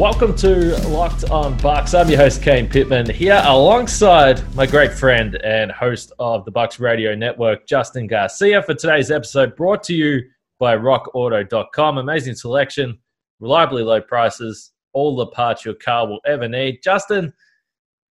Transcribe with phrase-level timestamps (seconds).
[0.00, 1.92] Welcome to Locked on Bucks.
[1.92, 6.80] I'm your host, Kane Pittman, here alongside my great friend and host of the Bucks
[6.80, 10.22] Radio Network, Justin Garcia, for today's episode brought to you
[10.58, 11.98] by rockauto.com.
[11.98, 12.98] Amazing selection,
[13.40, 16.80] reliably low prices, all the parts your car will ever need.
[16.82, 17.30] Justin,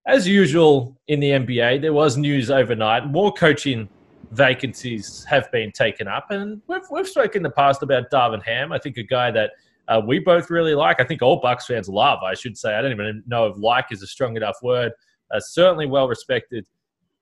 [0.05, 3.07] as usual in the NBA, there was news overnight.
[3.07, 3.89] More coaching
[4.29, 8.71] vacancies have been taken up, and we've, we've spoken in the past about Darvin Ham.
[8.71, 9.53] I think a guy that
[9.89, 11.01] uh, we both really like.
[11.01, 12.75] I think all Bucks fans love, I should say.
[12.75, 14.91] I don't even know if like is a strong enough word.
[15.33, 16.65] Uh, certainly well respected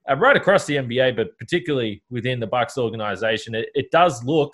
[0.08, 3.54] uh, right across the NBA, but particularly within the Bucks organization.
[3.54, 4.52] It, it does look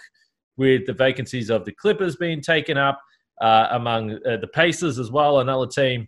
[0.57, 3.01] with the vacancies of the Clippers being taken up
[3.41, 6.07] uh, among uh, the Pacers as well, another team.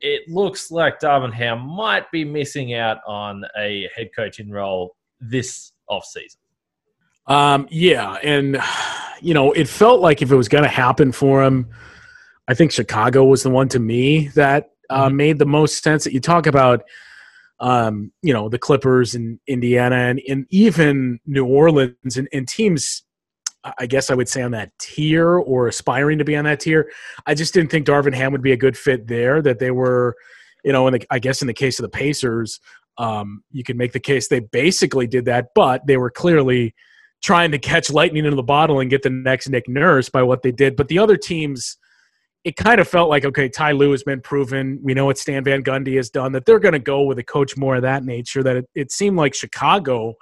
[0.00, 5.72] It looks like Darvin Ham might be missing out on a head coaching role this
[5.90, 6.36] offseason.
[7.26, 8.60] Um, yeah, and
[9.20, 11.68] you know, it felt like if it was going to happen for him,
[12.48, 15.16] I think Chicago was the one to me that uh, mm-hmm.
[15.16, 16.04] made the most sense.
[16.04, 16.84] That you talk about,
[17.60, 23.02] um, you know, the Clippers and Indiana and, and even New Orleans and, and teams.
[23.80, 26.88] I guess I would say on that tier or aspiring to be on that tier.
[27.26, 29.42] I just didn't think Darvin Ham would be a good fit there.
[29.42, 30.14] That they were,
[30.62, 32.60] you know, in the, I guess in the case of the Pacers,
[32.96, 36.76] um, you could make the case they basically did that, but they were clearly
[37.22, 40.42] trying to catch lightning in the bottle and get the next Nick Nurse by what
[40.42, 40.76] they did.
[40.76, 41.76] But the other teams,
[42.44, 44.78] it kind of felt like, okay, Ty Lue has been proven.
[44.82, 47.24] We know what Stan Van Gundy has done, that they're going to go with a
[47.24, 48.42] coach more of that nature.
[48.42, 50.14] That it, it seemed like Chicago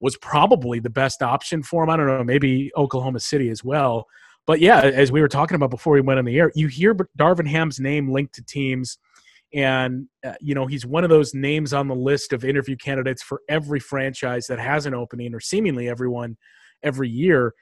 [0.00, 1.90] was probably the best option for him.
[1.90, 4.06] I don't know, maybe Oklahoma City as well.
[4.46, 6.94] But yeah, as we were talking about before we went on the air, you hear
[7.18, 8.98] Darvin Ham's name linked to teams–
[9.54, 13.22] and uh, you know he's one of those names on the list of interview candidates
[13.22, 16.36] for every franchise that has an opening or seemingly everyone
[16.82, 17.54] every year.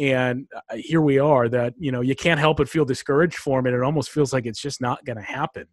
[0.00, 3.58] And uh, here we are that you know you can't help but feel discouraged for
[3.58, 5.66] him and it almost feels like it's just not going to happen.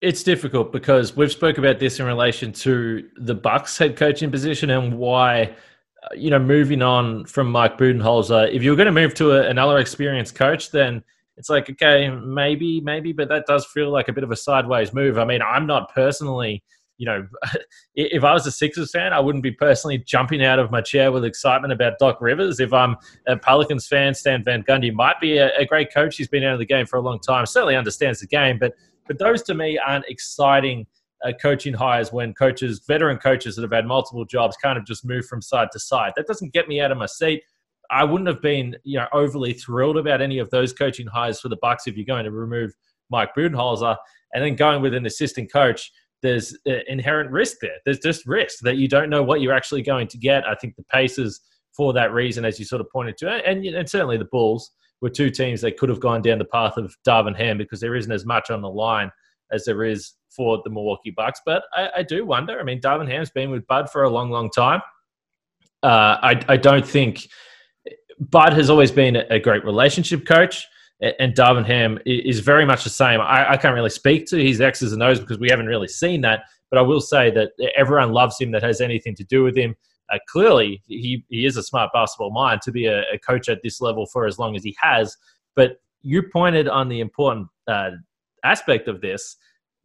[0.00, 4.68] It's difficult because we've spoke about this in relation to the bucks head coaching position
[4.70, 5.54] and why
[6.02, 9.48] uh, you know moving on from mike budenholzer if you're going to move to a,
[9.48, 11.02] another experienced coach then
[11.36, 14.92] it's like okay maybe maybe but that does feel like a bit of a sideways
[14.92, 16.62] move i mean i'm not personally
[16.96, 17.26] you know
[17.94, 21.10] if i was a sixers fan i wouldn't be personally jumping out of my chair
[21.10, 22.96] with excitement about doc rivers if i'm
[23.26, 26.52] a pelicans fan stan van gundy might be a, a great coach he's been out
[26.52, 28.72] of the game for a long time certainly understands the game but
[29.06, 30.86] but those to me aren't exciting
[31.24, 35.04] uh, coaching hires when coaches, veteran coaches that have had multiple jobs, kind of just
[35.04, 36.12] move from side to side.
[36.16, 37.42] That doesn't get me out of my seat.
[37.90, 41.48] I wouldn't have been, you know, overly thrilled about any of those coaching hires for
[41.48, 42.72] the Bucks if you're going to remove
[43.10, 43.96] Mike Budenholzer
[44.32, 45.90] and then going with an assistant coach.
[46.22, 46.56] There's
[46.88, 47.76] inherent risk there.
[47.84, 50.48] There's just risk that you don't know what you're actually going to get.
[50.48, 51.40] I think the Pacers,
[51.76, 54.70] for that reason, as you sort of pointed to, and, and certainly the Bulls
[55.02, 57.94] were two teams that could have gone down the path of Darvin Ham because there
[57.94, 59.10] isn't as much on the line
[59.52, 61.40] as there is for the Milwaukee Bucks.
[61.44, 62.58] But I, I do wonder.
[62.58, 64.80] I mean, Darvin Ham's been with Bud for a long, long time.
[65.82, 67.28] Uh, I, I don't think
[68.18, 70.66] Bud has always been a great relationship coach,
[71.00, 73.20] and Darvin Ham is very much the same.
[73.20, 76.20] I, I, can't really speak to his X's and O's because we haven't really seen
[76.22, 79.56] that, but I will say that everyone loves him that has anything to do with
[79.56, 79.74] him.
[80.12, 83.62] Uh, clearly, he, he is a smart basketball mind to be a, a, coach at
[83.62, 85.16] this level for as long as he has.
[85.56, 87.90] But you pointed on the important uh,
[88.44, 89.36] aspect of this.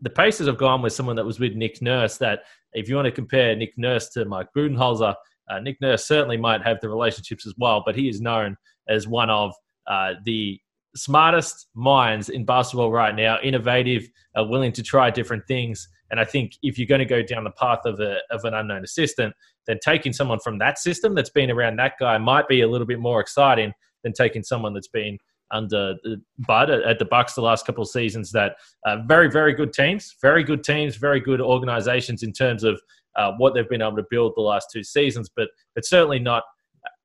[0.01, 2.17] The Pacers have gone with someone that was with Nick Nurse.
[2.17, 5.16] That if you want to compare Nick Nurse to Mike Budenholzer,
[5.49, 8.55] uh, Nick Nurse certainly might have the relationships as well, but he is known
[8.87, 9.53] as one of
[9.87, 10.59] uh, the
[10.96, 14.07] smartest minds in basketball right now, innovative,
[14.37, 15.87] uh, willing to try different things.
[16.11, 18.53] And I think if you're going to go down the path of, a, of an
[18.53, 19.34] unknown assistant,
[19.67, 22.87] then taking someone from that system that's been around that guy might be a little
[22.87, 23.72] bit more exciting
[24.03, 25.17] than taking someone that's been
[25.51, 28.31] under the Bud at the Bucks the last couple of seasons.
[28.31, 28.55] That
[28.85, 32.79] uh, very very good teams, very good teams, very good organizations in terms of
[33.20, 36.44] uh, what they've been able to build the last two seasons, but it's certainly not.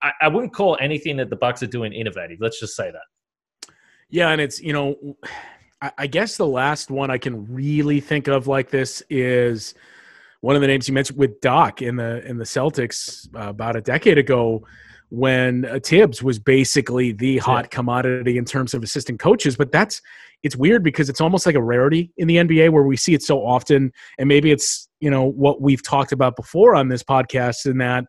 [0.01, 2.39] I, I wouldn't call anything that the Bucks are doing innovative.
[2.41, 3.73] Let's just say that.
[4.09, 5.17] Yeah, and it's you know,
[5.83, 9.75] I, I guess the last one I can really think of like this is
[10.41, 13.75] one of the names you mentioned with Doc in the in the Celtics uh, about
[13.75, 14.65] a decade ago,
[15.11, 19.57] when uh, Thibs was basically the hot commodity in terms of assistant coaches.
[19.57, 20.01] But that's
[20.45, 23.23] it's weird because it's almost like a rarity in the NBA where we see it
[23.23, 27.67] so often, and maybe it's you know what we've talked about before on this podcast
[27.67, 28.07] in that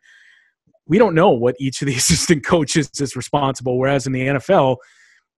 [0.87, 3.77] we don't know what each of the assistant coaches is responsible.
[3.77, 4.77] Whereas in the NFL,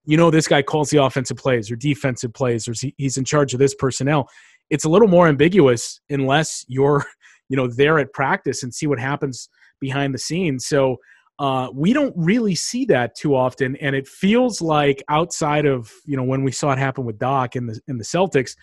[0.04, 3.54] you know this guy calls the offensive plays or defensive plays or he's in charge
[3.54, 4.28] of this personnel.
[4.70, 7.04] It's a little more ambiguous unless you're
[7.48, 9.48] you know there at practice and see what happens
[9.80, 10.64] behind the scenes.
[10.64, 10.98] So
[11.40, 13.74] uh, we don't really see that too often.
[13.76, 17.56] And it feels like outside of you know when we saw it happen with doc
[17.56, 18.54] in the in the celtics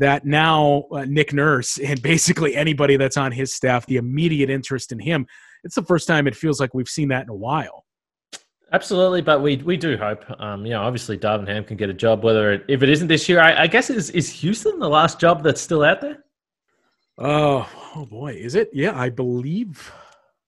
[0.00, 4.92] that now uh, nick nurse and basically anybody that's on his staff the immediate interest
[4.92, 5.26] in him
[5.64, 7.84] it's the first time it feels like we've seen that in a while
[8.72, 10.24] Absolutely, but we we do hope.
[10.40, 12.22] Um, you know, obviously Darvin Ham can get a job.
[12.22, 15.18] Whether it, if it isn't this year, I, I, guess is is Houston the last
[15.18, 16.24] job that's still out there?
[17.18, 18.70] Oh, oh boy, is it?
[18.72, 19.92] Yeah, I believe.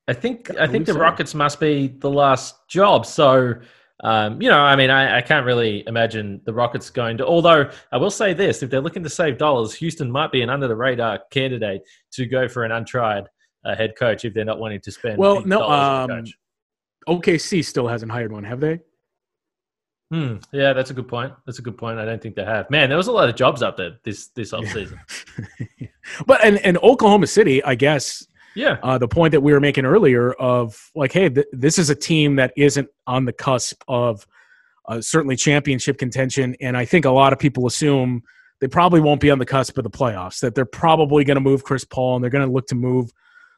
[0.06, 1.00] I think I, I think the so.
[1.00, 3.06] Rockets must be the last job.
[3.06, 3.54] So,
[4.02, 7.26] um, you know, I mean, I, I, can't really imagine the Rockets going to.
[7.26, 10.50] Although I will say this: if they're looking to save dollars, Houston might be an
[10.50, 11.82] under the radar candidate
[12.12, 13.28] to go for an untried
[13.64, 15.18] uh, head coach if they're not wanting to spend.
[15.18, 16.24] Well, no, um,
[17.08, 18.80] OKC still hasn't hired one, have they?
[20.12, 20.36] Hmm.
[20.52, 21.32] Yeah, that's a good point.
[21.46, 21.98] That's a good point.
[21.98, 22.68] I don't think they have.
[22.70, 24.98] Man, there was a lot of jobs out there this this offseason.
[25.78, 25.86] Yeah.
[26.26, 28.26] but and and Oklahoma City, I guess.
[28.54, 28.78] Yeah.
[28.82, 31.94] Uh, the point that we were making earlier of like, hey, th- this is a
[31.94, 34.26] team that isn't on the cusp of
[34.86, 38.22] uh, certainly championship contention, and I think a lot of people assume
[38.60, 40.40] they probably won't be on the cusp of the playoffs.
[40.40, 43.10] That they're probably going to move Chris Paul, and they're going to look to move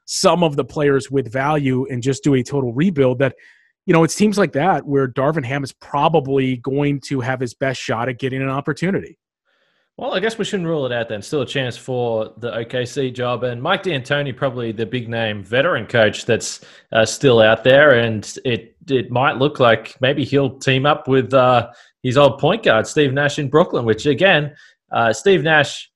[0.04, 3.34] some of the players with value and just do a total rebuild that
[3.86, 7.54] you know it's teams like that where Darvin Ham is probably going to have his
[7.54, 9.18] best shot at getting an opportunity.
[9.96, 11.22] Well, I guess we shouldn't rule it out then.
[11.22, 13.44] Still a chance for the OKC job.
[13.44, 17.92] And Mike D'Antoni, probably the big name veteran coach that's uh, still out there.
[17.92, 21.70] And it it might look like maybe he'll team up with uh,
[22.02, 24.56] his old point guard, Steve Nash in Brooklyn, which again,
[24.90, 25.90] uh, Steve Nash,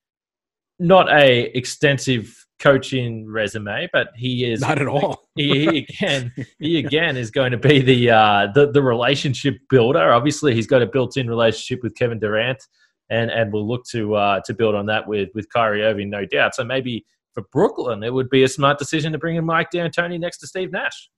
[0.79, 5.29] not a extensive coaching resume, but he is not at all.
[5.35, 10.13] he, he again, he again is going to be the uh, the the relationship builder.
[10.13, 12.65] Obviously, he's got a built-in relationship with Kevin Durant,
[13.11, 16.25] and and will look to uh, to build on that with with Kyrie Irving, no
[16.25, 16.55] doubt.
[16.55, 20.19] So maybe for Brooklyn, it would be a smart decision to bring in Mike D'Antoni
[20.19, 21.11] next to Steve Nash.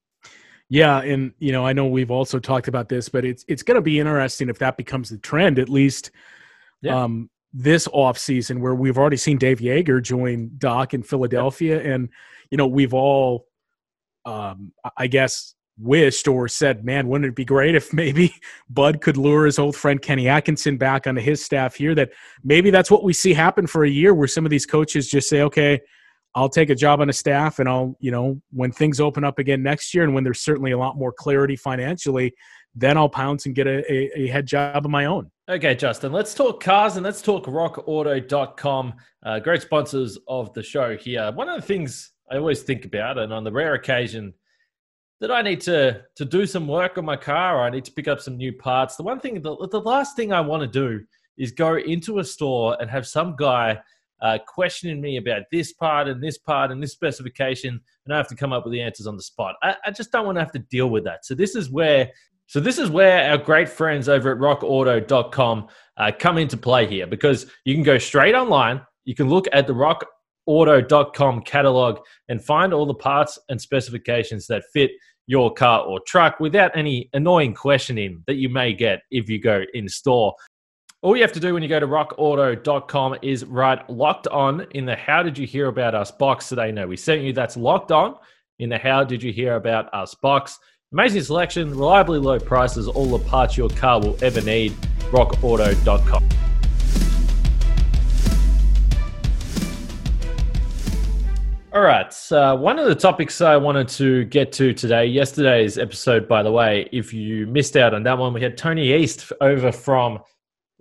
[0.69, 3.77] Yeah, and you know, I know we've also talked about this, but it's it's going
[3.77, 5.59] to be interesting if that becomes the trend.
[5.59, 6.13] At least,
[6.83, 7.03] yeah.
[7.03, 11.83] um, this offseason where we've already seen Dave Joerger join Doc in Philadelphia.
[11.83, 12.09] And,
[12.51, 13.47] you know, we've all,
[14.25, 18.35] um, I guess, wished or said, man, wouldn't it be great if maybe
[18.71, 21.95] Bud could lure his old friend Kenny Atkinson back onto his staff here?
[21.95, 22.11] That
[22.45, 25.29] maybe that's what we see happen for a year where some of these coaches just
[25.29, 25.81] say, okay,
[26.35, 29.39] I'll take a job on a staff and I'll, you know, when things open up
[29.39, 32.35] again next year and when there's certainly a lot more clarity financially,
[32.75, 35.31] then I'll pounce and get a, a, a head job of my own.
[35.49, 38.95] Okay, Justin, let's talk cars and let's talk rockauto.com.
[39.25, 41.33] Uh, great sponsors of the show here.
[41.33, 44.33] One of the things I always think about, and on the rare occasion
[45.21, 47.93] that I need to, to do some work on my car or I need to
[47.93, 50.67] pick up some new parts, the one thing, the, the last thing I want to
[50.67, 51.05] do
[51.37, 53.79] is go into a store and have some guy
[54.23, 58.29] uh, questioning me about this part and this part and this specification, and I have
[58.29, 59.57] to come up with the answers on the spot.
[59.63, 61.25] I, I just don't want to have to deal with that.
[61.25, 62.11] So this is where
[62.47, 67.07] so this is where our great friends over at rockauto.com uh, come into play here
[67.07, 68.81] because you can go straight online.
[69.05, 74.65] You can look at the rockauto.com catalog and find all the parts and specifications that
[74.73, 74.91] fit
[75.27, 79.65] your car or truck without any annoying questioning that you may get if you go
[79.75, 80.35] in store.
[81.03, 84.85] All you have to do when you go to rockauto.com is write locked on in
[84.85, 87.33] the how did you hear about us box they know we sent you.
[87.33, 88.17] That's locked on
[88.59, 90.59] in the how did you hear about us box.
[90.93, 94.73] Amazing selection, reliably low prices, all the parts your car will ever need.
[95.11, 96.40] RockAuto.com.
[101.73, 102.13] All right.
[102.33, 106.51] Uh, one of the topics I wanted to get to today, yesterday's episode, by the
[106.51, 110.19] way, if you missed out on that one, we had Tony East over from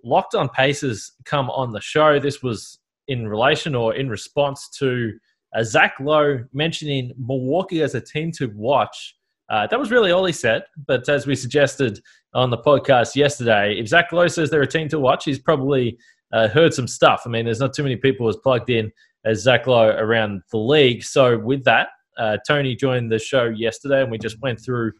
[0.03, 2.19] Locked on Pacers come on the show.
[2.19, 5.13] This was in relation or in response to
[5.55, 9.15] uh, Zach Lowe mentioning Milwaukee as a team to watch
[9.49, 10.63] uh, that was really all he said.
[10.87, 11.99] But as we suggested
[12.33, 15.97] on the podcast yesterday, if Zach Lowe says they're a team to watch, he's probably
[16.31, 17.23] uh, heard some stuff.
[17.25, 18.91] I mean, there's not too many people as plugged in
[19.25, 21.03] as Zach Lowe around the league.
[21.03, 24.91] So with that, uh, Tony joined the show yesterday, and we just went through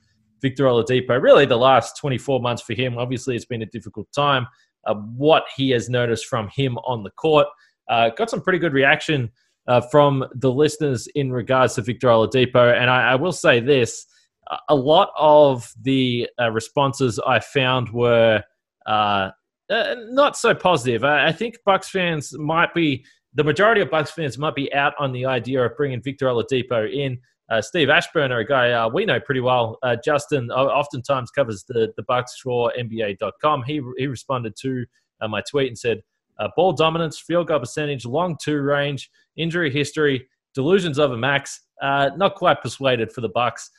[0.42, 1.22] Victor Oladipo.
[1.22, 2.98] Really, the last 24 months for him.
[2.98, 4.48] Obviously, it's been a difficult time.
[4.86, 7.48] Uh, what he has noticed from him on the court.
[7.90, 9.30] Uh, got some pretty good reaction
[9.68, 14.06] uh, from the listeners in regards to Victor Oladipo, and I, I will say this:
[14.70, 18.44] a lot of the uh, responses I found were
[18.86, 19.32] uh,
[19.70, 21.04] uh, not so positive.
[21.04, 23.06] I, I, think Bucks fans might be
[23.40, 26.92] the majority of Bucks fans might be out on the idea of bringing Victor Oladipo
[26.94, 27.18] in.
[27.50, 31.94] Uh, Steve Aschburner, a guy uh, we know pretty well, uh, Justin oftentimes covers the
[31.96, 33.64] the Bucks for NBA.com.
[33.64, 34.86] He he responded to
[35.22, 36.04] uh, my tweet and said,
[36.58, 41.62] "Ball dominance, field goal percentage, long two range, injury history, delusions of a max.
[41.82, 43.72] not quite persuaded for the Bucks."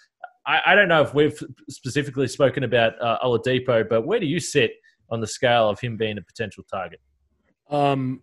[0.47, 1.39] I, I, don't know if we've
[1.69, 4.73] specifically spoken about Oladipo, but where do you sit
[5.11, 6.99] on the scale of him being a potential target?
[7.69, 8.23] Um,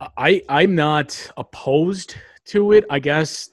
[0.00, 2.16] I I'm not opposed
[2.46, 2.84] to it.
[2.90, 3.50] I guess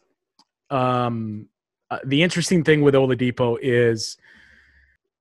[0.69, 1.47] um,
[1.91, 4.17] uh, the interesting thing with Oladipo is,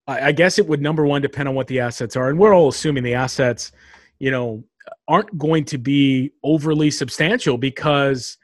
[0.06, 2.54] I, I, guess it would number one depend on what the assets are, and we're
[2.54, 3.72] all assuming the assets,
[4.18, 4.64] you know,
[5.08, 8.38] aren't going to be overly substantial because.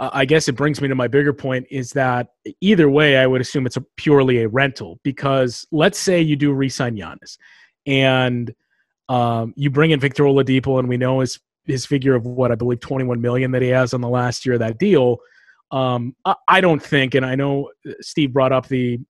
[0.00, 3.28] Uh, I guess it brings me to my bigger point is that either way, I
[3.28, 7.38] would assume it's a purely a rental because let's say you do resign Giannis
[7.86, 8.52] and
[9.08, 12.54] um, you bring in Victor Oladipo, and we know his his figure of what I
[12.54, 15.18] believe 21 million that he has on the last year of that deal.
[15.70, 19.00] Um, I, I don't think, and I know Steve brought up the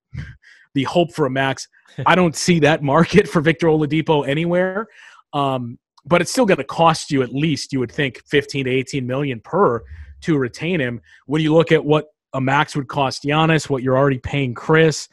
[0.74, 1.68] the hope for a max.
[2.06, 4.88] I don't see that market for Victor Oladipo anywhere.
[5.32, 8.70] Um, but it's still going to cost you at least you would think 15 to
[8.70, 9.82] 18 million per
[10.22, 11.00] to retain him.
[11.26, 15.08] When you look at what a max would cost Giannis, what you're already paying Khris,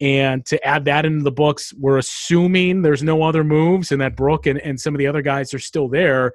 [0.00, 4.16] and to add that into the books, we're assuming there's no other moves and that
[4.16, 6.32] Brook and, and some of the other guys are still there.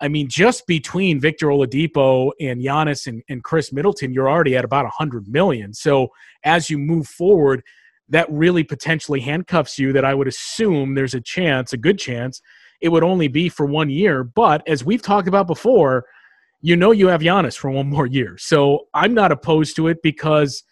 [0.00, 4.64] I mean, just between Victor Oladipo and Giannis and, and Khris Middleton, you're already at
[4.64, 5.74] about 100 million.
[5.74, 6.08] So
[6.44, 7.62] as you move forward,
[8.08, 9.92] that really potentially handcuffs you.
[9.92, 12.40] That I would assume there's a chance, a good chance,
[12.80, 14.24] it would only be for one year.
[14.24, 16.06] But as we've talked about before,
[16.60, 18.36] you know you have Giannis for one more year.
[18.38, 20.64] So I'm not opposed to it because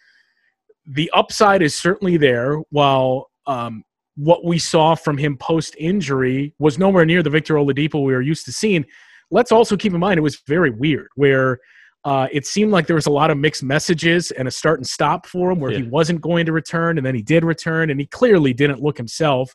[0.85, 2.57] the upside is certainly there.
[2.71, 3.83] While um,
[4.15, 8.21] what we saw from him post injury was nowhere near the Victor Oladipo we were
[8.21, 8.85] used to seeing.
[9.31, 11.59] Let's also keep in mind it was very weird where
[12.05, 14.85] uh, it seemed like there was a lot of mixed messages and a start and
[14.85, 15.79] stop for him where yeah.
[15.79, 18.97] he wasn't going to return and then he did return and he clearly didn't look
[18.97, 19.53] himself.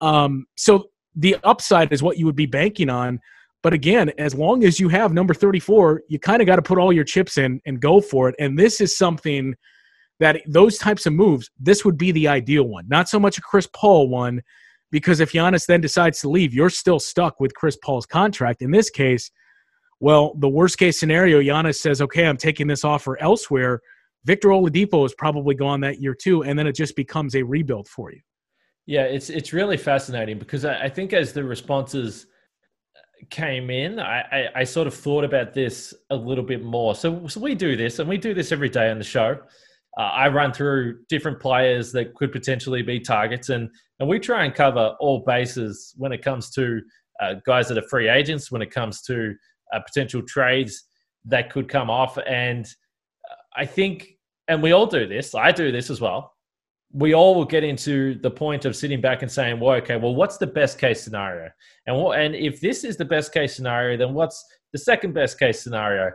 [0.00, 3.20] Um, so the upside is what you would be banking on.
[3.62, 6.78] But again, as long as you have number 34, you kind of got to put
[6.78, 8.34] all your chips in and go for it.
[8.38, 9.54] And this is something–
[10.20, 12.86] that those types of moves, this would be the ideal one.
[12.88, 14.42] Not so much a Chris Paul one,
[14.90, 18.62] because if Giannis then decides to leave, you're still stuck with Chris Paul's contract.
[18.62, 19.30] In this case,
[20.00, 23.80] well, the worst case scenario, Giannis says, okay, I'm taking this offer elsewhere.
[24.24, 27.88] Victor Oladipo is probably gone that year too, and then it just becomes a rebuild
[27.88, 28.20] for you.
[28.86, 32.26] Yeah, it's it's really fascinating because I, I think as the responses
[33.30, 36.94] came in, I, I, I, sort of thought about this a little bit more.
[36.94, 39.40] So, so we do this, and we do this every day on the show
[39.96, 44.44] uh, I run through different players that could potentially be targets, and and we try
[44.44, 46.80] and cover all bases when it comes to
[47.20, 49.34] uh, guys that are free agents, when it comes to
[49.72, 50.84] uh, potential trades
[51.24, 52.66] that could come off, and
[53.30, 54.08] uh, I think,
[54.48, 55.34] and we all do this.
[55.34, 56.32] I do this as well.
[56.92, 60.14] We all will get into the point of sitting back and saying, "Well, okay, well,
[60.14, 61.50] what's the best case scenario?"
[61.86, 65.38] And what, and if this is the best case scenario, then what's the second best
[65.38, 66.12] case scenario?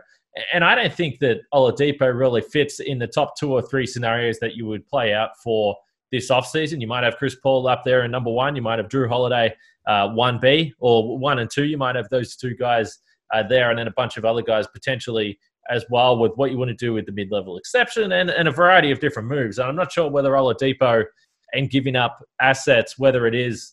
[0.52, 4.38] And I don't think that Oladipo really fits in the top two or three scenarios
[4.38, 5.76] that you would play out for
[6.10, 6.80] this offseason.
[6.80, 8.56] You might have Chris Paul up there in number one.
[8.56, 9.54] You might have Jrue Holiday
[9.86, 11.64] uh, 1B or one and two.
[11.64, 12.98] You might have those two guys
[13.32, 15.38] uh, there and then a bunch of other guys potentially
[15.70, 18.48] as well with what you want to do with the mid level exception and, and
[18.48, 19.58] a variety of different moves.
[19.58, 21.04] And I'm not sure whether Oladipo
[21.52, 23.72] and giving up assets, whether it is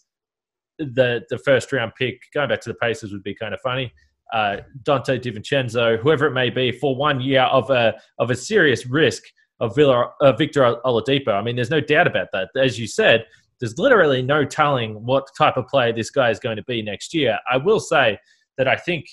[0.77, 3.93] the, the first round pick, going back to the Pacers would be kind of funny
[4.33, 8.85] uh, Donte DiVincenzo, whoever it may be, for one year of a of a serious
[8.85, 9.23] risk
[9.59, 11.33] of Villa, uh, Victor Oladipo.
[11.33, 12.49] I mean, there's no doubt about that.
[12.55, 13.25] As you said,
[13.59, 17.13] there's literally no telling what type of player this guy is going to be next
[17.13, 17.37] year.
[17.51, 18.17] I will say
[18.57, 19.05] that I think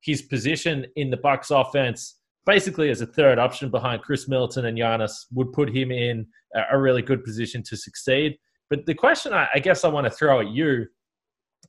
[0.00, 4.76] his position in the Bucks offense, basically as a third option behind Khris Middleton and
[4.76, 6.26] Giannis, would put him in
[6.70, 8.36] a really good position to succeed.
[8.68, 10.86] But the question I, I guess I want to throw at you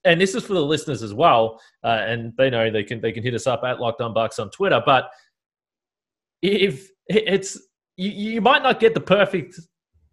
[0.05, 3.11] and this is for the listeners as well, uh, and they know they can they
[3.11, 4.81] can hit us up at Locked On Bucks on Twitter.
[4.85, 5.09] But
[6.41, 7.59] if it's
[7.97, 9.59] you, you might not get the perfect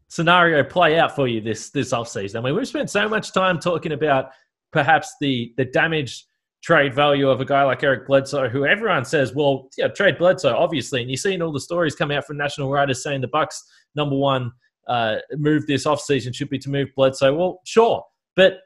[0.08, 2.37] scenario play out for you this this offseason.
[2.37, 4.30] I mean, we've spent so much time talking about
[4.72, 6.26] perhaps the the damage
[6.62, 10.56] trade value of a guy like Eric Bledsoe, who everyone says, well, yeah, trade Bledsoe,
[10.56, 11.00] obviously.
[11.00, 13.64] And you're seeing all the stories come out from national writers saying the Bucks
[13.96, 14.52] number one
[14.87, 17.34] uh, move this offseason should be to move Bledsoe.
[17.34, 18.04] Well, sure.
[18.37, 18.61] But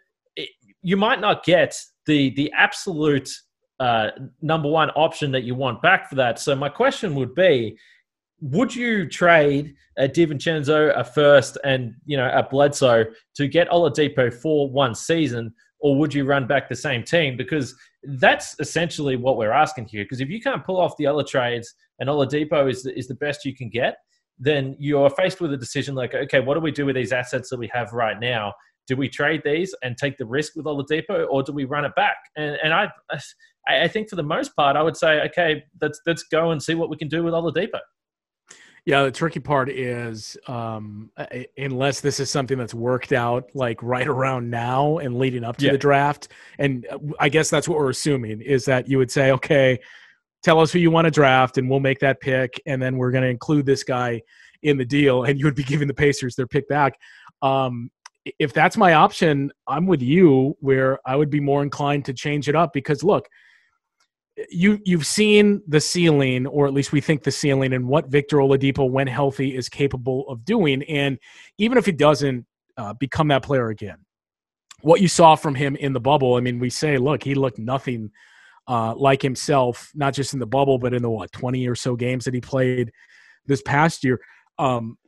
[0.86, 1.76] you might not get
[2.06, 3.28] the the absolute
[3.80, 6.38] uh, number one option that you want back for that.
[6.38, 7.76] So my question would be,
[8.40, 14.32] would you trade a DiVincenzo, a first, and you know a Bledsoe to get Oladipo
[14.32, 17.36] for one season, or would you run back the same team?
[17.36, 17.74] Because
[18.20, 20.04] that's essentially what we're asking here.
[20.04, 23.16] Because if you can't pull off the other trades and Oladipo is the, is the
[23.16, 23.96] best you can get,
[24.38, 27.50] then you're faced with a decision like, okay, what do we do with these assets
[27.50, 28.52] that we have right now?
[28.86, 31.94] Do we trade these and take the risk with Oladipo, or do we run it
[31.94, 32.16] back?
[32.36, 32.88] And and I,
[33.68, 36.74] I think for the most part, I would say, okay, let's let's go and see
[36.74, 37.80] what we can do with Oladipo.
[38.84, 41.10] Yeah, the tricky part is um,
[41.58, 45.66] unless this is something that's worked out like right around now and leading up to
[45.66, 45.72] yeah.
[45.72, 46.28] the draft,
[46.60, 49.80] and uh, I guess that's what we're assuming is that you would say, okay,
[50.44, 53.10] tell us who you want to draft, and we'll make that pick, and then we're
[53.10, 54.22] going to include this guy
[54.62, 56.96] in the deal, and you would be giving the Pacers their pick back.
[57.42, 57.90] Um,
[58.38, 62.48] if that's my option, I'm with you, where I would be more inclined to change
[62.48, 63.28] it up because look
[64.50, 68.38] you you've seen the ceiling, or at least we think the ceiling, and what Victor
[68.38, 70.82] Oladipo, when healthy, is capable of doing.
[70.84, 71.18] And
[71.58, 72.44] even if he doesn't
[72.76, 73.96] uh, become that player again,
[74.82, 77.58] what you saw from him in the bubble, I mean, we say, look, he looked
[77.58, 78.10] nothing
[78.68, 81.96] uh, like himself, not just in the bubble, but in the what twenty or so
[81.96, 82.92] games that he played
[83.46, 84.20] this past year.
[84.58, 84.98] Um,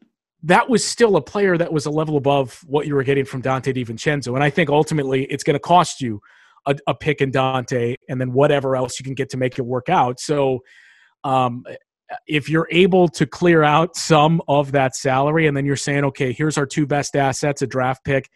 [0.44, 3.42] that was still a player that was a level above what you were getting from
[3.42, 4.34] Donte DiVincenzo.
[4.34, 6.20] And I think ultimately it's going to cost you
[6.66, 9.62] a, a pick in Donte and then whatever else you can get to make it
[9.62, 10.20] work out.
[10.20, 10.62] So
[11.24, 11.64] um,
[12.26, 16.32] if you're able to clear out some of that salary and then you're saying, okay,
[16.32, 18.28] here's our two best assets, a draft pick,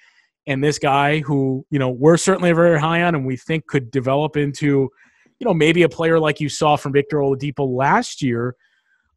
[0.46, 3.90] and this guy who, you know, we're certainly very high on and we think could
[3.90, 4.90] develop into,
[5.38, 8.56] you know, maybe a player like you saw from Victor Oladipo last year.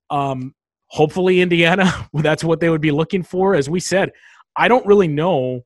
[0.09, 0.53] Um,
[0.87, 3.55] hopefully Indiana, that's what they would be looking for.
[3.55, 4.11] As we said,
[4.55, 5.61] I don't really know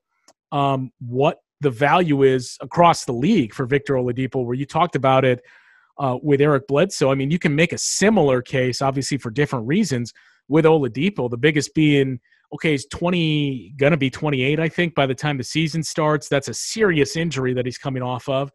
[0.51, 5.25] um, what the value is across the league for Victor Oladipo, where you talked about
[5.25, 5.41] it
[5.97, 7.11] uh, with Eric Bledsoe.
[7.11, 10.13] I mean, you can make a similar case, obviously for different reasons,
[10.47, 11.29] with Oladipo.
[11.29, 12.19] The biggest being,
[12.53, 16.29] okay, he's 20, going to be 28, I think, by the time the season starts.
[16.29, 18.51] That's a serious injury that he's coming off of.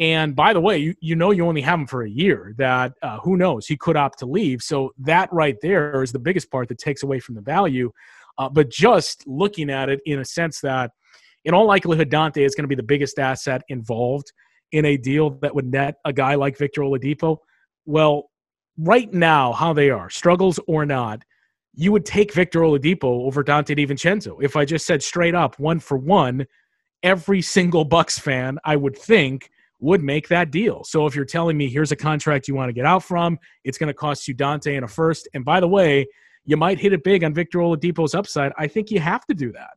[0.00, 2.54] And by the way, you, you know you only have him for a year.
[2.56, 4.62] That uh, who knows he could opt to leave.
[4.62, 7.92] So that right there is the biggest part that takes away from the value.
[8.38, 10.92] Uh, but just looking at it in a sense that
[11.44, 14.32] in all likelihood, Donte is going to be the biggest asset involved
[14.72, 17.36] in a deal that would net a guy like Victor Oladipo.
[17.84, 18.30] Well,
[18.78, 21.22] right now, how they are, struggles or not,
[21.74, 24.42] you would take Victor Oladipo over Donte DiVincenzo.
[24.42, 26.46] If I just said straight up one for one,
[27.02, 30.84] every single Bucks fan, I would think, would make that deal.
[30.84, 33.78] So if you're telling me here's a contract you want to get out from, it's
[33.78, 35.28] going to cost you Donte in a first.
[35.34, 36.06] And by the way,
[36.44, 38.52] you might hit it big on Victor Oladipo's upside.
[38.58, 39.70] I think you have to do that.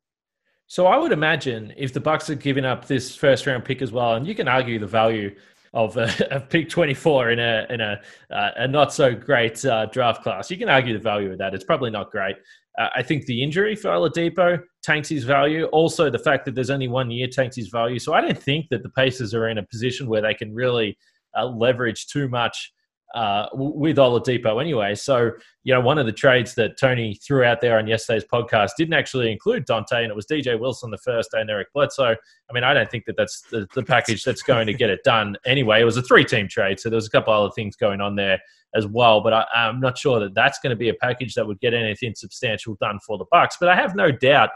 [0.67, 3.91] So I would imagine if the Bucks are giving up this first round pick as
[3.91, 5.35] well, and you can argue the value
[5.73, 9.85] of, a, of pick 24 in a in a, uh, a not so great uh,
[9.87, 11.53] draft class, you can argue the value of that.
[11.53, 12.37] It's probably not great.
[12.77, 15.65] Uh, I think the injury for Oladipo tanks his value.
[15.65, 17.99] Also, the fact that there's only one year tanks his value.
[17.99, 20.97] So I don't think that the Pacers are in a position where they can really
[21.37, 22.71] uh, leverage too much
[23.13, 24.95] uh, with Oladipo anyway.
[24.95, 25.31] So,
[25.63, 28.95] you know, one of the trades that Tony threw out there on yesterday's podcast didn't
[28.95, 32.15] actually include Donte, and it was DJ Wilson the first and Eric Bledsoe.
[32.15, 35.01] I mean, I don't think that that's the, the package that's going to get it
[35.03, 35.81] done anyway.
[35.81, 38.15] It was a three team trade, so there was a couple other things going on
[38.15, 38.39] there
[38.73, 39.21] as well.
[39.21, 41.75] But I, I'm not sure that that's going to be a package that would get
[41.75, 43.57] anything substantial done for the Bucks.
[43.59, 44.49] But I have no doubt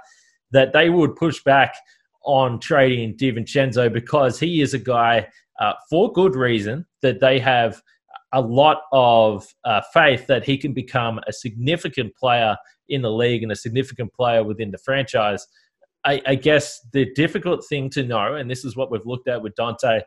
[0.51, 1.75] that they would push back
[2.23, 5.27] on trading DiVincenzo because he is a guy
[5.59, 7.83] uh, for good reason that they have–
[8.33, 12.57] a lot of uh, faith that he can become a significant player
[12.89, 15.45] in the league and a significant player within the franchise.
[16.05, 19.41] I, I guess the difficult thing to know, and this is what we've looked at
[19.41, 20.01] with Donte.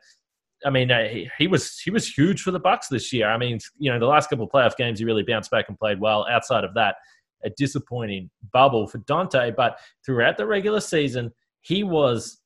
[0.64, 3.28] I mean, uh, he, he, was he was huge for the Bucks this year.
[3.28, 5.78] I mean, you know, the last couple of playoff games, he really bounced back and
[5.78, 6.26] played well.
[6.30, 6.96] Outside of that,
[7.44, 12.40] a disappointing bubble for Donte, but throughout the regular season, he was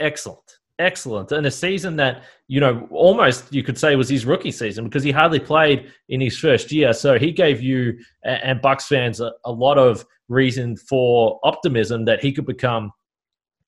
[0.00, 1.32] excellent excellent.
[1.32, 5.02] And a season that you know almost you could say was his rookie season because
[5.02, 6.92] he hardly played in his first year.
[6.92, 12.20] So he gave you and bucks fans a, a lot of reason for optimism that
[12.20, 12.92] he could become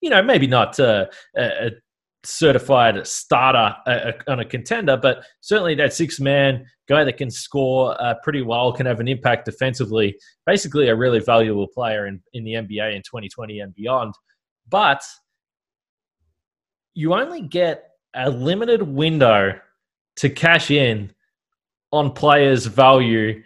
[0.01, 1.71] you know maybe not a, a
[2.23, 3.75] certified starter
[4.27, 8.71] on a contender but certainly that six man guy that can score uh, pretty well
[8.71, 13.01] can have an impact defensively basically a really valuable player in, in the nba in
[13.01, 14.13] 2020 and beyond.
[14.69, 15.01] But
[16.93, 19.59] you only get a limited window
[20.17, 21.11] to cash in
[21.91, 23.41] on players' value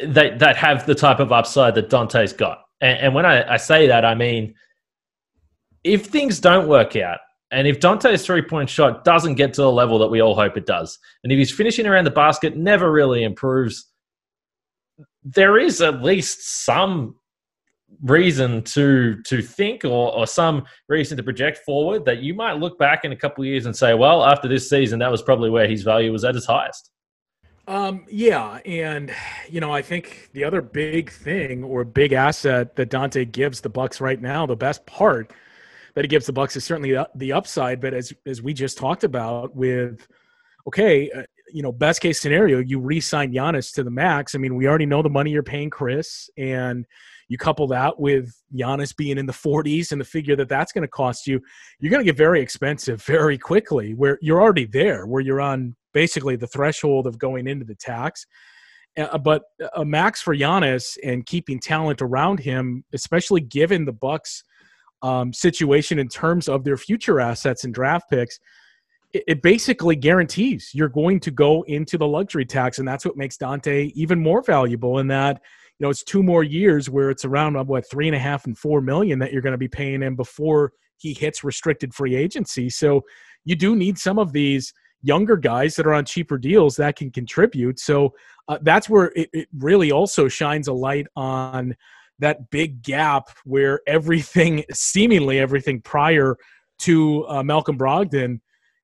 [0.00, 2.64] that that have the type of upside that Donte's got.
[2.80, 4.54] And, and when I, I, say that, I mean
[5.84, 7.18] if things don't work out
[7.50, 10.56] And if Donte's three point shot doesn't get to the level that we all hope
[10.56, 13.86] it does, and if he's finishing around the basket never really improves,
[15.24, 17.16] there is at least some
[18.02, 22.78] reason to to think or, or some reason to project forward that you might look
[22.78, 25.66] back in a couple years and say, well, after this season, that was probably where
[25.66, 26.90] his value was at its highest.
[27.66, 29.12] Um, yeah, and
[29.50, 33.68] you know, I think the other big thing or big asset that Donte gives the
[33.68, 35.32] Bucks right now, the best part
[35.94, 37.80] that he gives the Bucks is certainly the upside.
[37.80, 40.06] But as as we just talked about, with
[40.66, 44.34] okay, uh, you know, best case scenario, you re-sign Giannis to the max.
[44.34, 46.86] I mean, we already know the money you're paying Khris, and
[47.28, 50.82] you couple that with Giannis being in the 40s and the figure that that's going
[50.82, 51.40] to cost you,
[51.78, 53.94] you're going to get very expensive very quickly.
[53.94, 58.26] Where you're already there, where you're on basically the threshold of going into the tax.
[58.96, 59.42] Uh, but
[59.76, 64.42] a max for Giannis and keeping talent around him, especially given the Bucks'
[65.02, 68.40] um, situation in terms of their future assets and draft picks,
[69.12, 73.16] it, it, basically guarantees you're going to go into the luxury tax, and that's what
[73.16, 74.98] makes Donte even more valuable.
[74.98, 75.40] In that,
[75.78, 78.46] you know, it's two more years where it's around uh, what three and a half
[78.46, 82.16] and four million that you're going to be paying him before he hits restricted free
[82.16, 82.68] agency.
[82.68, 83.04] So
[83.44, 87.10] you do need some of these younger guys that are on cheaper deals that can
[87.10, 87.78] contribute.
[87.78, 88.14] So
[88.48, 91.76] uh, that's where it, it really also shines a light on
[92.18, 96.36] that big gap where everything, seemingly everything prior
[96.80, 98.40] to uh, Malcolm Brogdon,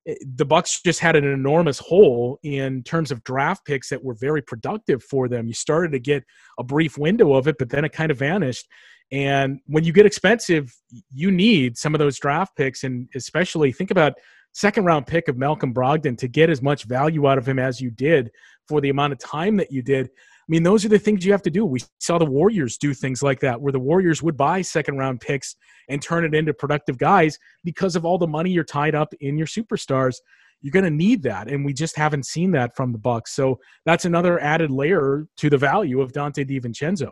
[0.07, 4.43] the Bucks just had an enormous hole in terms of draft picks that were very
[4.43, 5.47] productive for them.
[5.47, 6.25] You started to get
[6.59, 8.67] a brief window of it, but then it kind of vanished.
[9.13, 10.75] And when you get expensive,
[11.13, 14.15] you need some of those draft picks, and especially think about
[14.55, 17.81] second round pick of Malcolm Brogdon to get as much value out of him as
[17.81, 18.31] you did
[18.67, 20.07] for the amount of time that you did.
[20.07, 21.65] I mean, those are the things you have to do.
[21.65, 25.21] We saw the Warriors do things like that, where the Warriors would buy second round
[25.21, 25.57] picks
[25.89, 29.39] and turn it into productive guys because of all the money you're tied up in
[29.39, 30.17] your superstars.
[30.61, 33.35] You're going to need that, and we just haven't seen that from the Bucks.
[33.35, 37.11] So that's another added layer to the value of Donte DiVincenzo.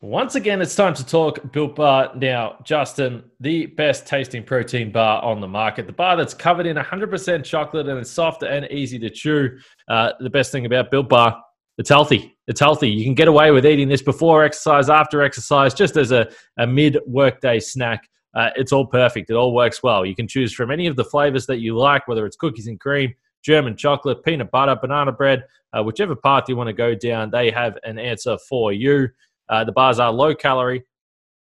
[0.00, 2.12] Once again, it's time to talk Built Bar.
[2.14, 5.88] Now, Justin, the best tasting protein bar on the market.
[5.88, 9.58] The bar that's covered in 100% chocolate and it's soft and easy to chew.
[9.88, 11.42] Uh, the best thing about Built Bar,
[11.78, 12.36] it's healthy.
[12.46, 12.88] It's healthy.
[12.88, 16.66] You can get away with eating this before exercise, after exercise, just as a, a
[16.66, 18.08] mid workday snack.
[18.36, 19.30] Uh, it's all perfect.
[19.30, 20.06] It all works well.
[20.06, 22.78] You can choose from any of the flavors that you like, whether it's cookies and
[22.78, 27.30] cream, German chocolate, peanut butter, banana bread, uh, whichever path you want to go down,
[27.30, 29.08] they have an answer for you.
[29.48, 30.84] Uh, the bars are low calorie,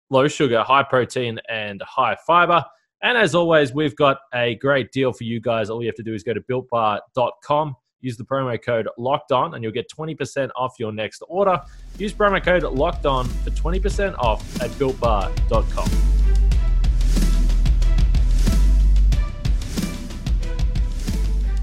[0.10, 2.64] low sugar, high protein, and high fiber.
[3.02, 5.70] And as always, we've got a great deal for you guys.
[5.70, 9.56] All you have to do is go to builtbar.com, use the promo code locked on,
[9.56, 11.62] and you'll get 20% off your next order.
[11.98, 15.90] Use promo code locked on for 20% off at builtbar.com.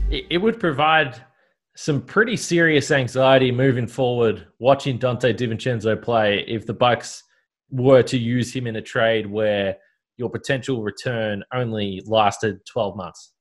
[0.09, 1.21] It would provide
[1.77, 7.23] some pretty serious anxiety moving forward watching Donte DiVincenzo play if the Bucks
[7.71, 9.77] were to use him in a trade where
[10.17, 13.33] your potential return only lasted 12 months.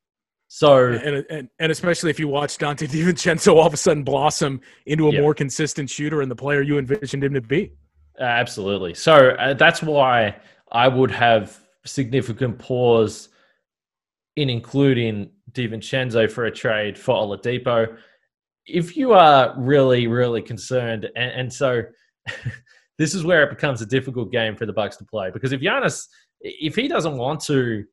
[0.49, 4.59] So and, and, and especially if you watch Donte DiVincenzo all of a sudden blossom
[4.85, 5.21] into a yeah.
[5.21, 7.71] more consistent shooter and the player you envisioned him to be.
[8.19, 8.93] Uh, absolutely.
[8.95, 10.35] So uh, that's why
[10.73, 13.29] I would have significant pause
[14.35, 17.97] in including DiVincenzo for a trade for Oladipo
[18.65, 21.83] if you are really, really concerned, and, and so
[22.97, 25.61] this is where it becomes a difficult game for the Bucks to play because if
[25.61, 26.07] Giannis,
[26.41, 27.85] if he doesn't want to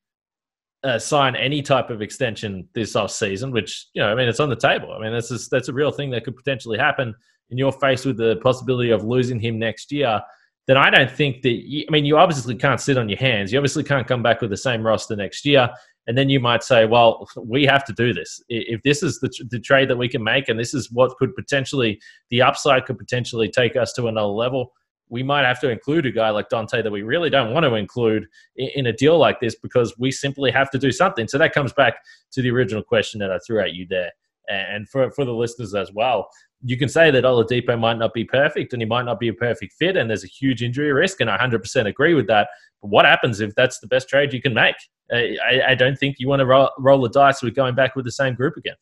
[0.85, 4.41] uh, sign any type of extension this off season, which you know, I mean, it's
[4.41, 4.93] on the table.
[4.93, 7.15] I mean, that's that's a real thing that could potentially happen,
[7.51, 10.21] and you're faced with the possibility of losing him next year.
[10.67, 11.51] Then I don't think that.
[11.51, 13.53] You, I mean, you obviously can't sit on your hands.
[13.53, 15.71] You obviously can't come back with the same roster next year.
[16.07, 18.43] And then you might say, well, we have to do this.
[18.49, 21.35] If this is the, the trade that we can make, and this is what could
[21.35, 24.73] potentially, the upside could potentially take us to another level,
[25.09, 27.75] we might have to include a guy like Donte that we really don't want to
[27.75, 31.29] include in, in a deal like this because we simply have to do something.
[31.29, 31.95] So that comes back
[32.33, 34.11] to the original question that I threw at you there.
[34.53, 36.29] And for, for the listeners as well,
[36.65, 39.35] you can say that Oladipo might not be perfect and he might not be a
[39.35, 42.49] perfect fit, and there's a huge injury risk, and I 100% agree with that.
[42.81, 44.77] But what happens if that's the best trade you can make?
[45.13, 48.05] I, I don't think you want to roll, roll the dice with going back with
[48.05, 48.77] the same group again.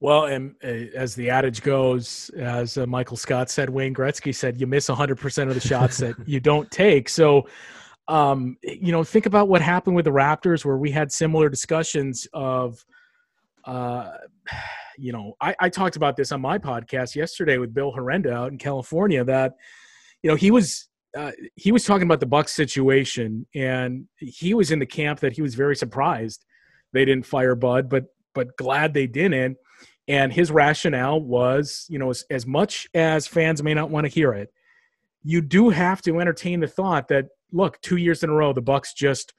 [0.00, 4.60] Well, and uh, as the adage goes, as uh, Michael Scott said, Wayne Gretzky said,
[4.60, 7.08] you miss 100% of the shots that you don't take.
[7.08, 7.48] So,
[8.06, 12.28] um, you know, think about what happened with the Raptors, where we had similar discussions
[12.32, 12.84] of,
[13.68, 14.10] uh,
[14.98, 18.50] you know, I, I talked about this on my podcast yesterday with Bill Horrenda out
[18.50, 19.54] in California that,
[20.22, 24.70] you know, he was uh, he was talking about the Bucks situation, and he was
[24.70, 26.44] in the camp that he was very surprised
[26.92, 29.56] they didn't fire Bud, but but glad they didn't.
[30.06, 34.12] And his rationale was, you know, as, as much as fans may not want to
[34.12, 34.52] hear it,
[35.22, 38.62] you do have to entertain the thought that look, two years in a row, the
[38.62, 39.34] Bucks just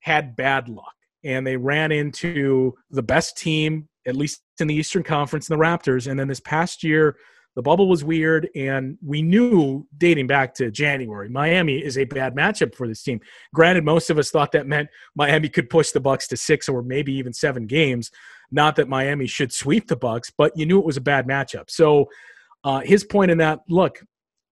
[0.00, 5.02] had bad luck, and they ran into the best team, at least in the Eastern
[5.02, 7.16] Conference, in the Raptors, and then this past year
[7.56, 12.34] the bubble was weird, and we knew dating back to January, Miami is a bad
[12.34, 13.20] matchup for this team.
[13.54, 16.82] Granted, most of us thought that meant Miami could push the Bucks to six or
[16.82, 18.10] maybe even seven games.
[18.50, 21.70] Not that Miami should sweep the Bucks, but you knew it was a bad matchup.
[21.70, 22.08] So
[22.64, 24.02] uh, his point in that, look,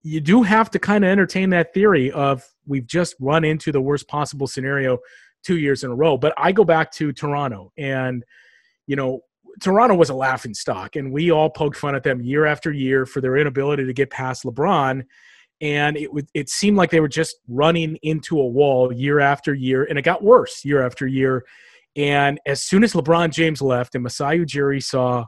[0.04, 3.80] you do have to kind of entertain that theory of we've just run into the
[3.80, 4.98] worst possible scenario
[5.42, 6.16] two years in a row.
[6.16, 8.24] But I go back to Toronto and
[8.86, 9.20] you know
[9.60, 13.04] Toronto was a laughing stock, and we all poked fun at them year after year
[13.06, 15.04] for their inability to get past LeBron.
[15.60, 19.84] And it it seemed like they were just running into a wall year after year,
[19.84, 21.44] and it got worse year after year.
[21.94, 25.26] And as soon as LeBron James left and Masai Ujiri saw,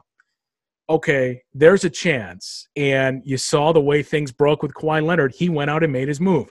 [0.89, 5.47] okay, there's a chance, and you saw the way things broke with Kawhi Leonard, he
[5.47, 6.49] went out and made his move.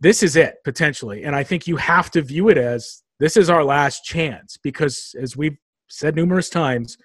[0.00, 3.50] This is it potentially, and I think you have to view it as this is
[3.50, 5.58] our last chance because as we've
[5.88, 6.96] said numerous times,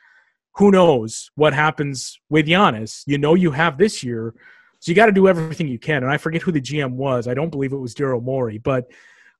[0.56, 3.04] who knows what happens with Giannis?
[3.06, 4.34] You know you have this year,
[4.80, 6.04] so you got to do everything you can.
[6.04, 7.28] And I forget who the GM was.
[7.28, 8.86] I don't believe it was Daryl Morey, but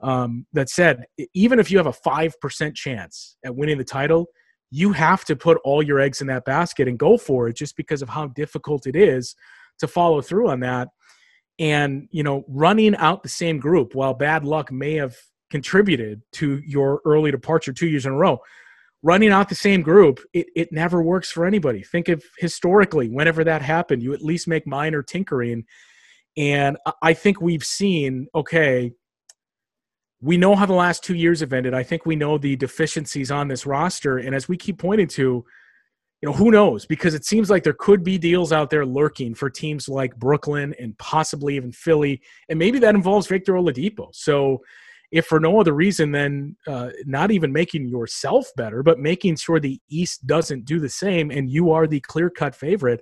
[0.02, 4.28] um, that said, even if you have a five percent chance at winning the title,
[4.70, 7.78] you have to put all your eggs in that basket and go for it, just
[7.78, 9.36] because of how difficult it is
[9.80, 10.90] to follow through on that.
[11.58, 15.16] And you know, running out the same group, while bad luck may have
[15.50, 18.40] contributed to your early departure two years in a row
[19.06, 21.84] running out the same group, it, it never works for anybody.
[21.84, 25.64] Think of historically, whenever that happened, you at least make minor tinkering.
[26.36, 28.92] And I think we've seen, okay,
[30.22, 31.76] we know how the last two years have ended.
[31.76, 34.18] I think we know the deficiencies on this roster.
[34.18, 35.46] And as we keep pointing to,
[36.26, 36.88] you know, who knows?
[36.88, 40.74] Because it seems like there could be deals out there lurking for teams like Brooklyn
[40.80, 42.20] and possibly even Philly.
[42.50, 44.08] And maybe that involves Victor Oladipo.
[44.12, 44.64] So,
[45.12, 49.60] if for no other reason than uh, not even making yourself better, but making sure
[49.60, 53.02] the East doesn't do the same and you are the clear cut favorite,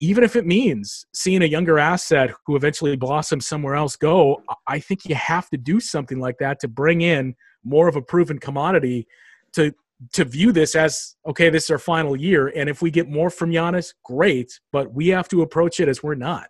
[0.00, 4.78] even if it means seeing a younger asset who eventually blossoms somewhere else go, I
[4.78, 8.38] think you have to do something like that to bring in more of a proven
[8.38, 9.08] commodity
[9.54, 9.72] to
[10.12, 13.30] to view this as okay, this is our final year, and if we get more
[13.30, 16.48] from Giannis, great, but we have to approach it as we're not.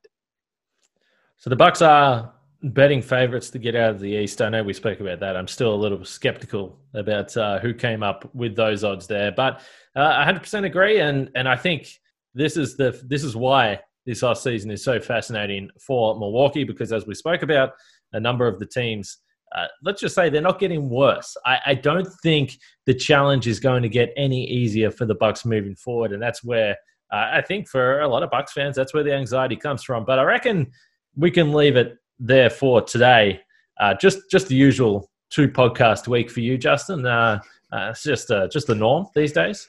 [1.37, 2.33] So the Bucks are
[2.63, 4.41] betting favourites to get out of the East.
[4.43, 5.37] I know we spoke about that.
[5.37, 9.61] I'm still a little skeptical about uh, who came up with those odds there, but
[9.95, 11.89] uh, I 100% agree, and and I think
[12.35, 16.93] this is the this is why this off season is so fascinating for Milwaukee because
[16.93, 17.71] as we spoke about,
[18.13, 19.19] a number of the teams.
[19.57, 21.37] Uh, let's just say they're not getting worse.
[21.47, 25.45] I, I don't think the challenge is going to get any easier for the Bucks
[25.45, 26.77] moving forward, and that's where
[27.13, 30.05] uh, I think for a lot of Bucks fans, that's where the anxiety comes from.
[30.05, 30.71] But I reckon
[31.17, 33.41] we can leave it there for today.
[33.81, 37.07] Uh, just just the usual two podcast week for you, Justin.
[37.07, 37.41] Uh,
[37.73, 39.69] uh, it's just uh, just the norm these days.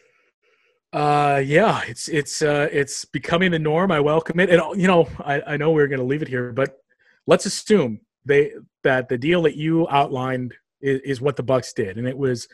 [0.93, 3.91] Uh, yeah, it's it's uh, it's becoming the norm.
[3.91, 6.51] I welcome it, and you know, I, I know we're going to leave it here,
[6.53, 6.77] but
[7.25, 8.51] let's assume they
[8.83, 12.47] that the deal that you outlined is, is what the Bucks did, and it was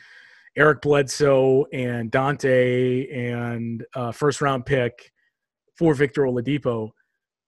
[0.56, 5.12] Eric Bledsoe and Donte and uh, first round pick
[5.76, 6.92] for Victor Oladipo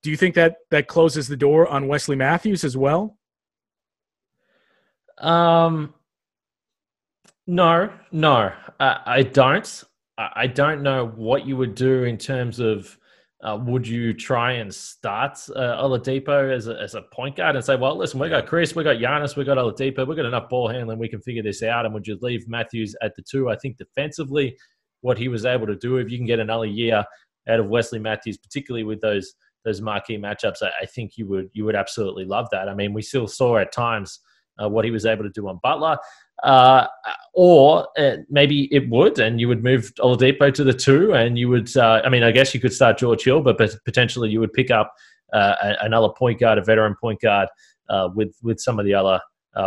[0.03, 3.17] do you think that that closes the door on Wesley Matthews as well?
[5.17, 5.93] Um,
[7.45, 9.83] no, no, uh, I don't.
[10.17, 12.97] I don't know what you would do in terms of
[13.43, 17.63] uh, would you try and start uh, Oladipo as a, as a point guard and
[17.63, 20.49] say, well, listen, we got Khris, we got Giannis, we got Oladipo, we've got enough
[20.49, 21.85] ball handling, we can figure this out.
[21.85, 23.49] And would you leave Matthews at the two?
[23.49, 24.57] I think defensively,
[25.01, 27.05] what he was able to do, if you can get another year
[27.47, 29.33] out of Wesley Matthews, particularly with those
[29.65, 32.69] those marquee matchups, I, I, think you would you would absolutely love that.
[32.69, 34.19] I mean, we still saw at times
[34.61, 35.97] uh, what he was able to do on Butler,
[36.43, 36.87] uh,
[37.33, 41.49] or uh, maybe it would, and you would move Oladipo to the two, and you
[41.49, 41.75] would.
[41.75, 44.71] Uh, I mean, I guess you could start George Hill, but potentially you would pick
[44.71, 44.93] up
[45.33, 47.49] uh, another point guard, a veteran point guard,
[47.89, 49.19] uh, with with some of the other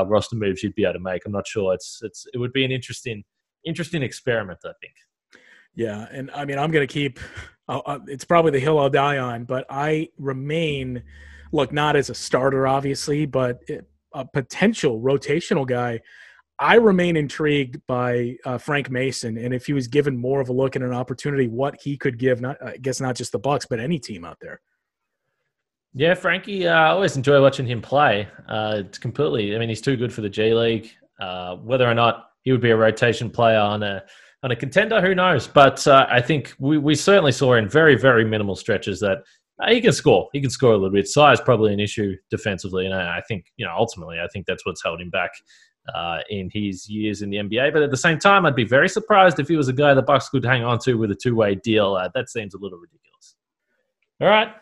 [0.06, 1.22] roster moves you'd be able to make.
[1.26, 1.74] I'm not sure.
[1.74, 3.24] It's it's it would be an interesting
[3.64, 4.94] interesting experiment, I think.
[5.74, 7.20] Yeah, and I mean, I'm going to keep
[7.70, 11.04] uh, it's probably the hill I'll die on, but I remain,
[11.52, 13.60] look, not as a starter, obviously, but
[14.12, 16.00] a potential rotational guy.
[16.60, 20.52] I remain intrigued by uh, Frank Mason, and if he was given more of a
[20.52, 23.64] look and an opportunity, what he could give, not I guess not just the Bucks,
[23.68, 24.60] but any team out there.
[25.94, 28.28] Yeah, Frankie, uh, I always enjoy watching him play.
[28.46, 30.92] Uh, it's completely, I mean, he's too good for the G League.
[31.18, 34.02] Uh, whether or not he would be a rotation player on a
[34.42, 35.46] on a contender, who knows?
[35.46, 39.18] But uh, I think we, we certainly saw in very, very minimal stretches that
[39.62, 40.28] uh, he can score.
[40.32, 41.08] He can score a little bit.
[41.08, 44.66] Size probably an issue defensively, and I, I think you know ultimately I think that's
[44.66, 45.30] what's held him back
[45.94, 47.72] uh, in his years in the NBA.
[47.72, 50.02] But at the same time, I'd be very surprised if he was a guy the
[50.02, 51.94] Bucks could hang on to with a two way deal.
[51.94, 53.36] Uh, that seems a little ridiculous.
[54.20, 54.52] All right,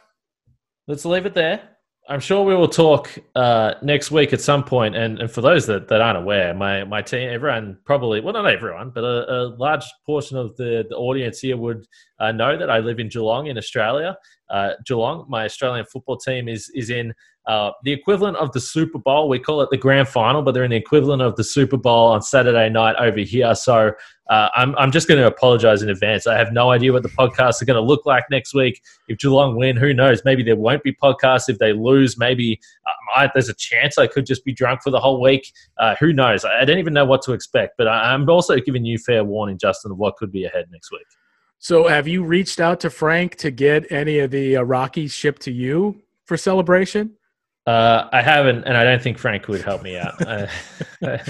[0.87, 1.69] let's leave it there.
[2.11, 4.97] I'm sure we will talk uh, next week at some point.
[4.97, 8.47] And, and for those that, that aren't aware, my, my team, everyone probably, well, not
[8.47, 11.87] everyone, but a, a large portion of the, the audience here would
[12.19, 14.17] uh, know that I live in Geelong in Australia.
[14.49, 17.13] Uh, Geelong, my Australian football team, is, is in
[17.49, 19.27] uh, the equivalent of the Super Bowl.
[19.27, 22.09] We call it the grand final, but they're in the equivalent of the Super Bowl
[22.09, 23.55] on Saturday night over here.
[23.55, 23.93] So
[24.29, 26.27] uh, I'm, I'm just going to apologize in advance.
[26.27, 28.83] I have no idea what the podcasts are going to look like next week.
[29.09, 30.21] If Geelong win, who knows?
[30.27, 31.49] Maybe there won't be podcasts.
[31.49, 34.91] If they lose, maybe uh, I, there's a chance I could just be drunk for
[34.91, 35.51] the whole week.
[35.79, 36.45] Uh, who knows?
[36.45, 37.79] I don't even know what to expect.
[37.79, 40.93] But I, I'm also giving you fair warning, Justin, of what could be ahead next
[40.93, 41.07] week.
[41.61, 45.43] So, have you reached out to Frank to get any of the uh, Rockies shipped
[45.43, 47.18] to you for celebration?
[47.69, 50.15] Uh, I haven't, and I don't think Frank would help me out.
[50.27, 50.49] I,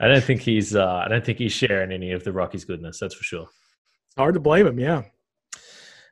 [0.00, 0.76] I don't think he's.
[0.76, 3.00] Uh, I don't think he's sharing any of the Rockies' goodness.
[3.00, 3.48] That's for sure.
[4.06, 4.78] It's hard to blame him.
[4.78, 5.02] Yeah.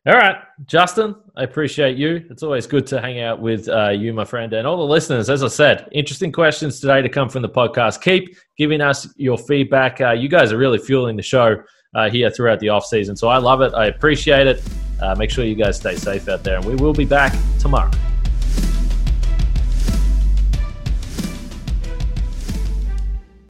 [0.06, 1.14] All right, Justin.
[1.36, 2.26] I appreciate you.
[2.30, 5.30] It's always good to hang out with uh, you, my friend, and all the listeners.
[5.30, 8.02] As I said, interesting questions today to come from the podcast.
[8.02, 10.00] Keep giving us your feedback.
[10.00, 11.62] Uh, you guys are really fueling the show
[11.94, 13.72] uh, here throughout the off season, so I love it.
[13.74, 14.64] I appreciate it.
[15.00, 17.92] Uh, make sure you guys stay safe out there, and we will be back tomorrow.